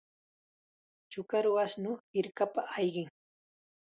[1.11, 3.09] Chukaru ashnu hirkapa ayqin.